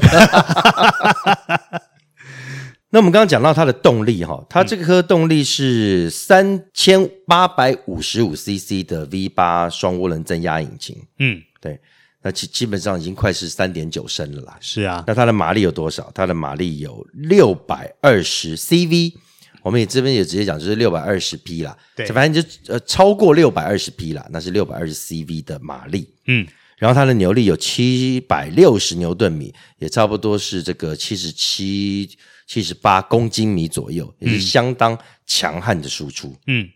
[2.92, 10.96] 那我们刚刚讲到它的动力哈，它这颗动力是三千八百五十五 CC 的 V 八双涡轮增压引擎。
[11.20, 11.78] 嗯，对，
[12.22, 14.58] 那基基本上已经快是三点九升了啦。
[14.60, 16.10] 是啊，那它的马力有多少？
[16.12, 19.14] 它的马力有六百二十 CV。
[19.62, 21.76] 我们也这边也直接讲，就是六百二十匹啦。
[21.94, 26.12] 对，反正就呃超过六百二十匹啦，那是六百二十 CV 的马力。
[26.26, 26.44] 嗯，
[26.76, 32.10] 然后它的扭力有七百六十牛顿米，也差不多是这个七十七。
[32.50, 36.36] 七十八公斤米左右，也是相当强悍的输出。
[36.48, 36.68] 嗯，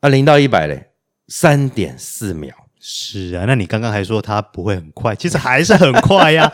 [0.00, 0.90] 那零到一百嘞，
[1.26, 2.54] 三点四秒。
[2.78, 6.52] 是啊，那你刚刚还说它不会很快，其实还是很快呀。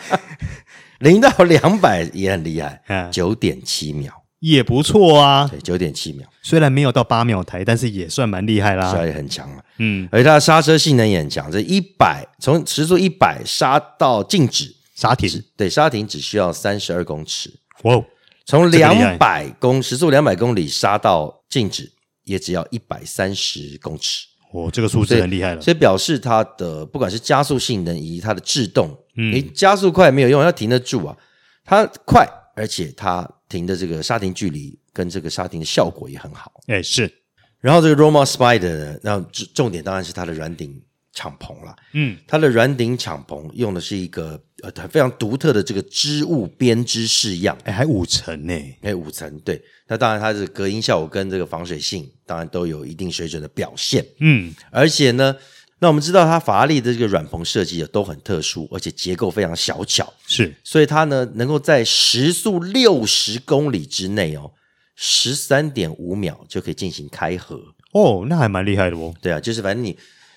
[1.01, 5.47] 零到两百也很厉害，九点七秒也不错啊。
[5.47, 9.62] 对，九点七秒，虽然没有到八秒台，但是也算蛮厉害啦，也很强了。
[9.77, 17.53] 嗯，而且它的刹车性能也很强，这一百从时速一百刹到静止刹停，对，刹停只需要三十二公尺。
[17.83, 18.03] 哇！
[18.47, 21.92] 从两百公时速两百公里刹到静止，
[22.23, 24.27] 也只要一百三十公尺。
[24.53, 25.61] 哦，这个数字很厉害了。
[25.61, 31.17] 所以表示它的不管是加速性能以及它的制动，嗯，你加速快没有用，要停得住啊。
[31.65, 32.25] 它快，
[32.55, 36.53] 而且它停的这个刹停距离跟这个刹停的效果也很好。
[36.69, 37.13] 哎，是。
[37.61, 39.21] 然后这个 Roma Spider，那
[39.53, 40.81] 重点当然是它的软顶
[41.17, 41.75] 敞篷了。
[41.94, 49.60] 嗯，它的软顶敞篷用的是一个呃非常独特的这个织物编织式样，哎，还五层呢，哎，五层对。
[49.88, 54.06] 那当然它的隔音效果跟这个防水性当然都有一定水准的表现。
[54.21, 55.35] 嗯，而且呢。
[55.79, 64.50] 那我们知道，它法拉利的这个软棚设计都很特殊，而且结构非常小巧，是，所以它呢能够在时速六十公里之内哦，
[64.94, 67.60] 十三点五秒就可以进行开合
[67.92, 69.14] 哦，那还蛮厉害的哦。
[69.21, 69.94] 对啊，就是反正你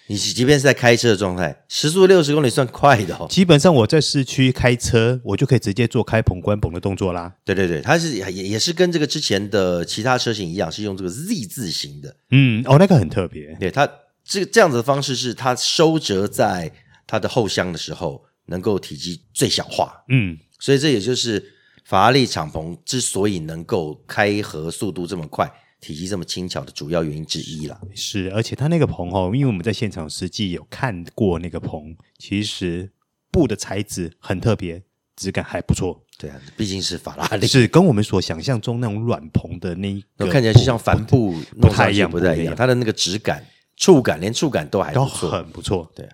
[0.09, 3.27] 你即便是在开车的状态，时速六十公里算快的哦。
[3.29, 7.31] 基本上我在市区开车，我就可以直接做开棚关棚的动作啦。
[7.45, 12.15] 对对对，它是也也是跟这个之前的其他车型一样，是用这个 Z 字形的。
[12.31, 13.87] 嗯，哦，那个很特别，对它。
[14.31, 16.71] 这这样子的方式是它收折在
[17.07, 20.03] 它的后箱的时候，能够体积最小化。
[20.09, 21.43] 嗯，所以这也就是
[21.83, 27.79] 法拉利敞篷之所以能够开合速度这么快、体积这么轻巧的主要原因之一啦。
[27.95, 32.91] 是，而且它那个棚哦，因为我们在现场实际有看过那个棚，其实
[33.31, 34.81] 布的材质很特别，
[35.15, 36.03] 质感还不错。
[36.17, 42.55] 对啊，毕竟是法拉利，是跟我们所想象中那种软棚的那一个看起来就像帆布不太一样，不太一样。
[42.55, 43.45] 它的那个质感。
[43.81, 45.89] 触感连触感都还不错，都很不错。
[45.95, 46.05] 对，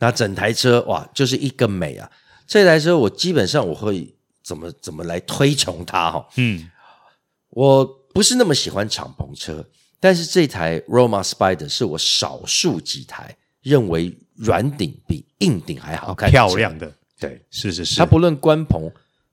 [0.00, 2.10] 那整台车哇，就是一个美啊！
[2.44, 4.12] 这台车我基本上我会
[4.42, 6.26] 怎么怎么来推崇它哈？
[6.38, 6.68] 嗯，
[7.50, 9.68] 我不是那么喜欢敞篷车，
[10.00, 16.90] 但是这台 Roma Spider 是我少数几台认为软顶比硬顶还好看、漂亮的。
[17.18, 18.90] 对，是是是，它不论关棚、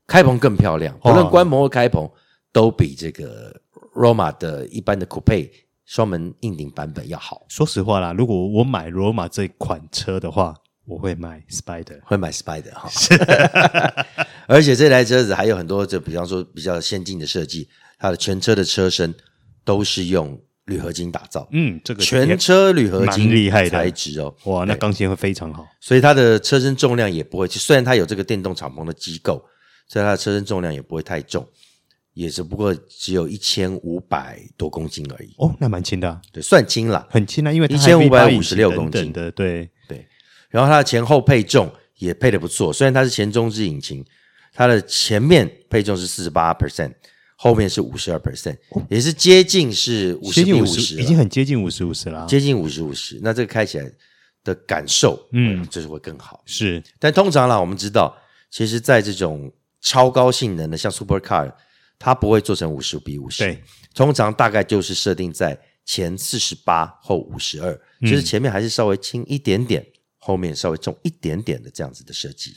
[0.07, 2.09] 开棚更漂亮，不论关棚或开棚，
[2.51, 3.61] 都比这个
[3.95, 5.49] Roma 的一般的 Coupe。
[5.83, 7.45] 双门硬顶版本要好。
[7.49, 10.55] 说实话啦，如果我买罗马这款车的话，
[10.85, 12.89] 我会买 Spider，会买 Spider 哈。
[14.47, 17.67] 而且这台车子还有很多，就比方说比较先进的设计，
[18.01, 19.13] 它的全车的车身
[19.63, 21.47] 都是用铝合金打造。
[21.51, 24.35] 嗯，这个全车铝合金厉害的材质哦。
[24.45, 25.65] 哇，那钢线会非常好。
[25.79, 29.45] 所以它的车身重量也不会，虽然它有这个电动敞篷的机构，
[29.87, 31.47] 所以它的车身重量也不会太重。
[32.13, 40.05] 也只不过只有一千五百多公斤而已哦，那蛮轻的，啊，对，算轻了，很轻啊，因为一千五百五十六公斤的，对对。
[40.49, 44.03] 然后它的前后配重也配得不错，虽然它是前中置引擎，
[44.53, 46.91] 它的前面配重是四十八 percent，
[47.43, 48.55] 后面是五十二 percent，
[48.87, 53.19] 也是接近是五十比五十，已经很接近五十五十了，接近五十五十。
[53.23, 53.91] 那这个开起来
[54.43, 56.43] 的感受，嗯，就是会更好。
[56.45, 58.15] 是，但通常啦，我们知道，
[58.51, 61.51] 其实，在这种超高性能的，像 Supercar。
[62.03, 63.63] 它不会做成五十比五十，对，
[63.93, 69.85] 通常大概就是设定在前四十八后五十二，就是前面还是稍微轻一点点，
[70.17, 72.55] 后面稍微重一点点的这样子的设计。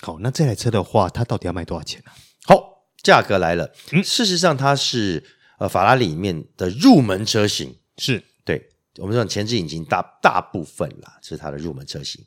[0.00, 2.10] 好，那这台车的话，它到底要卖多少钱呢？
[2.46, 3.72] 好，价格来了。
[3.92, 5.22] 嗯，事实上它是
[5.58, 8.68] 呃法拉利里面的入门车型，是对，
[8.98, 12.24] 我们说前置引擎大大部分啦是它的入门车型，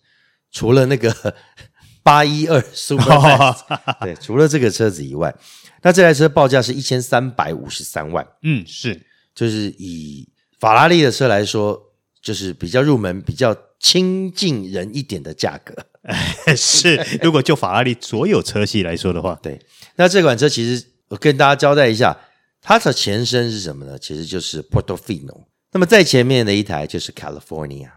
[0.51, 1.36] 除了那个
[2.03, 3.61] 八一二 Supermax，
[4.01, 5.36] 对，除了这个车子以外。
[5.84, 9.01] 那这台车报价是一千三百五十三万，嗯，是，
[9.34, 11.91] 就是以法拉利的车来说，
[12.22, 15.76] 就是比较入门、比较亲近人一点的价格。
[16.56, 19.60] 是，如果就法拉利所有车系来说的话， 对。
[19.96, 22.16] 那这款车其实我跟大家交代一下，
[22.62, 23.98] 它的前身是什么呢？
[24.00, 25.46] 其实就是 Portofino。
[25.72, 27.90] 那么在前面的一台就是 California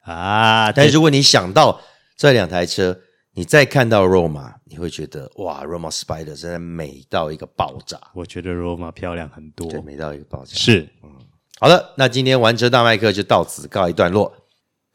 [0.00, 0.72] 啊。
[0.72, 1.80] 但如果你想到
[2.16, 2.98] 这两台车，
[3.34, 8.00] 你再看到 Roma，你会觉得哇，Roma Spider 真的美到一个爆炸。
[8.14, 10.54] 我觉得 Roma 漂亮很多，对，美到一个爆炸。
[10.54, 11.10] 是，嗯，
[11.58, 14.34] 好的，那今天玩车大麦克就到此告一段落。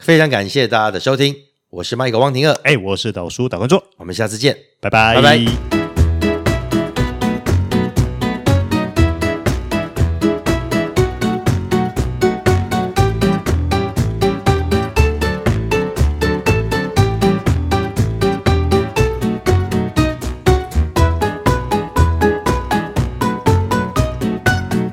[0.01, 1.35] 非常感谢大家的收听，
[1.69, 5.80] 我是麦克汪廷二，哎，我是导叔导观众，我们下次见，拜拜，拜拜。